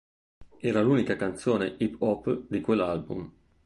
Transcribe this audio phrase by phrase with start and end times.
[0.69, 3.31] Era l'unica canzone hip hop di quell'album.